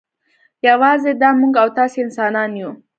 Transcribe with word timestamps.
یوازې 0.67 1.11
دا 1.21 1.29
موږ 1.39 1.53
او 1.61 1.67
تاسې 1.77 1.97
انسانان 2.05 2.51
یو. 2.61 2.71